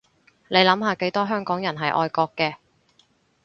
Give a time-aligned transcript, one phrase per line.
[0.47, 2.55] 你諗下幾多香港人係愛國嘅